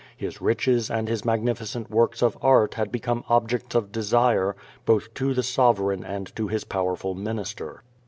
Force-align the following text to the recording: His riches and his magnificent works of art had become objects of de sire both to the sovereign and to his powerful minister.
His 0.17 0.41
riches 0.41 0.89
and 0.89 1.07
his 1.07 1.23
magnificent 1.23 1.91
works 1.91 2.23
of 2.23 2.35
art 2.41 2.73
had 2.73 2.91
become 2.91 3.23
objects 3.29 3.75
of 3.75 3.91
de 3.91 4.01
sire 4.01 4.55
both 4.83 5.13
to 5.13 5.35
the 5.35 5.43
sovereign 5.43 6.03
and 6.03 6.35
to 6.35 6.47
his 6.47 6.63
powerful 6.63 7.13
minister. 7.13 7.83